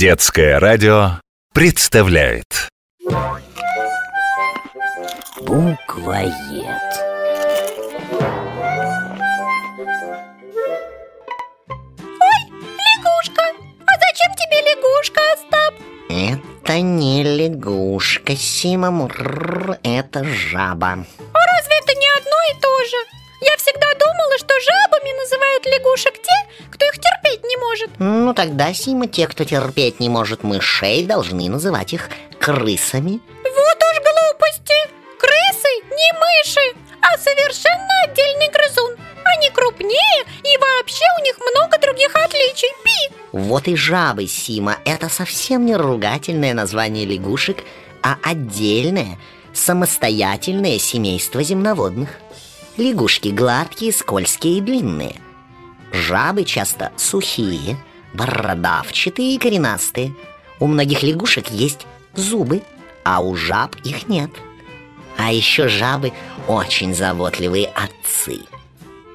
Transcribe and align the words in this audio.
Детское 0.00 0.58
радио 0.58 1.20
представляет 1.52 2.70
Буквоед. 5.42 6.32
Лягушка! 12.80 13.42
А 13.84 13.92
зачем 14.00 14.32
тебе 14.36 14.62
лягушка, 14.70 15.20
Остап? 15.34 15.74
Это 16.08 16.80
не 16.80 17.22
лягушка, 17.22 18.34
Сима 18.36 18.90
Мур, 18.90 19.12
это 19.82 20.24
жаба. 20.24 20.92
А 21.34 21.40
разве 21.58 21.74
это 21.78 21.92
не 21.94 22.08
одно 22.16 22.38
и 22.50 22.58
то 22.58 22.84
же? 22.86 22.96
Я 23.42 23.54
всегда 23.58 23.86
думала, 23.98 24.38
что 24.38 24.54
жабами 24.60 25.12
называют 25.20 25.66
лягушек 25.66 26.14
те, 26.14 26.68
кто 26.70 26.86
их 26.86 26.94
терпеть 26.94 27.44
не 27.44 27.49
может 27.70 27.90
Ну 27.98 28.34
тогда, 28.34 28.74
Сима, 28.74 29.06
те, 29.06 29.26
кто 29.26 29.44
терпеть 29.44 30.00
не 30.00 30.08
может 30.08 30.42
мышей, 30.42 31.06
должны 31.06 31.48
называть 31.48 31.92
их 31.92 32.08
крысами. 32.40 33.20
Вот 33.44 33.78
уж 33.88 33.96
глупости! 34.02 34.74
Крысы 35.18 35.72
не 35.90 36.12
мыши, 36.18 36.76
а 37.00 37.16
совершенно 37.18 37.88
отдельный 38.04 38.48
грызун 38.50 38.96
Они 39.24 39.50
крупнее 39.50 40.24
и 40.42 40.58
вообще 40.58 41.04
у 41.18 41.22
них 41.22 41.38
много 41.38 41.78
других 41.78 42.10
отличий 42.16 42.72
Пи! 42.82 43.14
Вот 43.32 43.68
и 43.68 43.76
жабы, 43.76 44.26
Сима, 44.26 44.78
это 44.84 45.08
совсем 45.08 45.64
не 45.64 45.76
ругательное 45.76 46.54
название 46.54 47.04
лягушек, 47.04 47.58
а 48.02 48.16
отдельное, 48.24 49.18
самостоятельное 49.52 50.78
семейство 50.78 51.42
земноводных. 51.42 52.18
Лягушки 52.76 53.28
гладкие, 53.28 53.92
скользкие 53.92 54.58
и 54.58 54.60
длинные. 54.60 55.14
Жабы 55.92 56.44
часто 56.44 56.92
сухие, 56.96 57.76
бородавчатые 58.14 59.34
и 59.34 59.38
коренастые. 59.38 60.14
У 60.58 60.66
многих 60.66 61.02
лягушек 61.02 61.50
есть 61.50 61.86
зубы, 62.14 62.62
а 63.04 63.20
у 63.20 63.34
жаб 63.34 63.76
их 63.84 64.08
нет. 64.08 64.30
А 65.16 65.32
еще 65.32 65.68
жабы 65.68 66.12
очень 66.46 66.94
заботливые 66.94 67.66
отцы. 67.66 68.40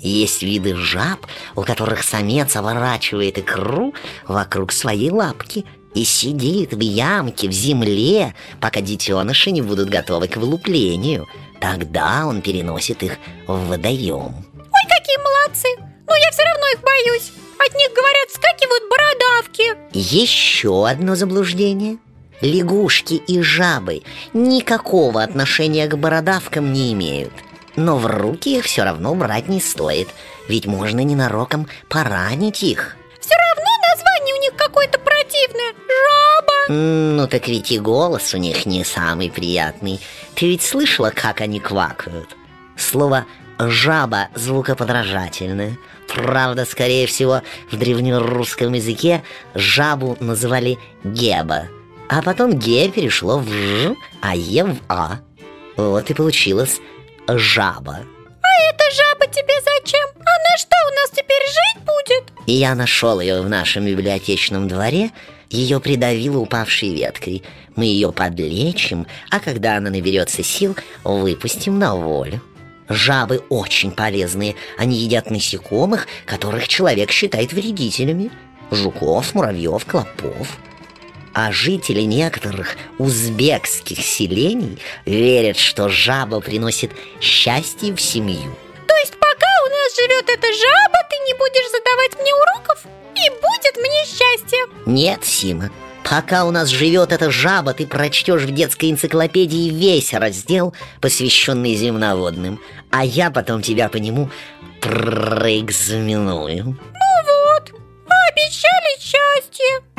Есть 0.00 0.42
виды 0.42 0.76
жаб, 0.76 1.26
у 1.56 1.62
которых 1.62 2.02
самец 2.02 2.54
оборачивает 2.54 3.38
икру 3.38 3.94
вокруг 4.26 4.70
своей 4.72 5.10
лапки 5.10 5.64
и 5.94 6.04
сидит 6.04 6.72
в 6.72 6.80
ямке 6.80 7.48
в 7.48 7.52
земле, 7.52 8.34
пока 8.60 8.80
детеныши 8.80 9.50
не 9.50 9.62
будут 9.62 9.88
готовы 9.88 10.28
к 10.28 10.36
вылуплению. 10.36 11.26
Тогда 11.60 12.26
он 12.26 12.42
переносит 12.42 13.02
их 13.02 13.16
в 13.48 13.66
водоем. 13.66 14.34
Ой, 14.54 14.82
какие 14.88 15.16
молодцы! 15.18 15.87
Их 16.72 16.80
боюсь 16.80 17.32
От 17.58 17.74
них, 17.74 17.90
говорят, 17.94 18.28
вскакивают 18.28 18.84
бородавки 18.90 19.76
Еще 19.92 20.86
одно 20.88 21.14
заблуждение. 21.14 21.98
Лягушки 22.40 23.14
и 23.14 23.42
жабы 23.42 24.02
никакого 24.32 25.22
отношения 25.22 25.88
к 25.88 25.96
бородавкам 25.96 26.72
не 26.72 26.92
имеют. 26.92 27.32
Но 27.74 27.96
в 27.96 28.06
руки 28.06 28.58
их 28.58 28.64
все 28.64 28.84
равно 28.84 29.14
брать 29.14 29.48
не 29.48 29.60
стоит, 29.60 30.08
ведь 30.48 30.66
можно 30.66 31.00
ненароком 31.00 31.68
поранить 31.88 32.62
их. 32.62 32.96
Все 33.20 33.34
равно 33.34 33.70
название 33.92 34.34
у 34.34 34.40
них 34.40 34.54
какое-то 34.56 34.98
противное 34.98 35.74
Жаба 35.88 36.72
Ну 36.72 37.26
так 37.28 37.48
ведь 37.48 37.72
и 37.72 37.78
голос 37.78 38.34
у 38.34 38.38
них 38.38 38.66
не 38.66 38.84
самый 38.84 39.30
приятный. 39.30 40.00
Ты 40.34 40.48
ведь 40.48 40.62
слышала, 40.62 41.10
как 41.10 41.40
они 41.40 41.60
квакают? 41.60 42.36
Слово 42.76 43.26
«жаба» 43.58 44.28
звукоподражательное. 44.34 45.78
Правда, 46.06 46.64
скорее 46.64 47.06
всего, 47.06 47.42
в 47.70 47.76
древнерусском 47.76 48.72
языке 48.72 49.22
жабу 49.54 50.16
называли 50.20 50.78
«геба». 51.04 51.68
А 52.08 52.22
потом 52.22 52.58
«ге» 52.58 52.88
перешло 52.88 53.38
в 53.38 53.48
«ж», 53.48 53.94
а 54.22 54.34
«е» 54.34 54.64
в 54.64 54.78
«а». 54.88 55.18
Вот 55.76 56.08
и 56.10 56.14
получилось 56.14 56.80
«жаба». 57.26 57.98
А 58.42 58.70
эта 58.70 58.84
жаба 58.94 59.26
тебе 59.26 59.54
зачем? 59.60 60.06
Она 60.16 60.56
что, 60.56 60.76
у 60.90 60.94
нас 60.94 61.10
теперь 61.10 61.42
жить 61.46 61.84
будет? 61.84 62.32
И 62.46 62.52
я 62.52 62.74
нашел 62.74 63.20
ее 63.20 63.42
в 63.42 63.48
нашем 63.48 63.84
библиотечном 63.84 64.68
дворе 64.68 65.10
Ее 65.50 65.80
придавило 65.80 66.38
упавшей 66.38 66.94
веткой 66.94 67.42
Мы 67.76 67.84
ее 67.86 68.12
подлечим, 68.12 69.06
а 69.30 69.40
когда 69.40 69.76
она 69.76 69.90
наберется 69.90 70.42
сил, 70.42 70.76
выпустим 71.04 71.78
на 71.78 71.94
волю 71.94 72.40
Жабы 72.88 73.42
очень 73.48 73.92
полезные 73.92 74.56
Они 74.76 74.96
едят 74.96 75.30
насекомых, 75.30 76.06
которых 76.24 76.68
человек 76.68 77.10
считает 77.10 77.52
вредителями 77.52 78.30
Жуков, 78.70 79.34
муравьев, 79.34 79.84
клопов 79.84 80.58
а 81.34 81.52
жители 81.52 82.00
некоторых 82.00 82.76
узбекских 82.98 84.04
селений 84.04 84.78
верят, 85.04 85.56
что 85.56 85.88
жаба 85.88 86.40
приносит 86.40 86.90
счастье 87.20 87.94
в 87.94 88.00
семью. 88.00 88.56
То 88.88 88.96
есть 88.96 89.12
пока 89.12 89.46
у 89.64 89.70
нас 89.70 89.94
живет 89.94 90.24
эта 90.28 90.46
жаба, 90.48 90.98
ты 91.08 91.16
не 91.26 91.34
будешь 91.34 91.70
задавать 91.70 92.18
мне 92.20 92.34
уроков? 92.34 92.84
И 93.14 93.30
будет 93.30 93.76
мне 93.76 94.04
счастье 94.04 94.58
Нет, 94.84 95.24
Сима, 95.24 95.70
пока 96.10 96.44
у 96.44 96.50
нас 96.50 96.68
живет 96.68 97.12
эта 97.12 97.30
жаба, 97.30 97.74
ты 97.74 97.86
прочтешь 97.86 98.42
в 98.42 98.50
детской 98.50 98.90
энциклопедии 98.90 99.70
весь 99.70 100.12
раздел, 100.12 100.74
посвященный 101.00 101.74
земноводным, 101.74 102.60
а 102.90 103.04
я 103.04 103.30
потом 103.30 103.62
тебя 103.62 103.88
по 103.88 103.96
нему 103.96 104.30
проэкзаменую. 104.80 106.64
Ну 106.64 106.74
вот, 106.74 107.72
обещали 108.30 109.00
счастье 109.00 109.97